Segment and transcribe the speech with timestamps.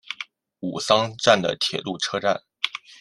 [0.61, 2.41] 吾桑站的铁路车站。